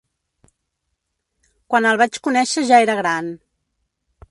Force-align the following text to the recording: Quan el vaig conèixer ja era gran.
Quan 1.73 1.87
el 1.91 2.01
vaig 2.03 2.19
conèixer 2.29 2.65
ja 2.73 2.83
era 2.89 2.99
gran. 3.03 3.33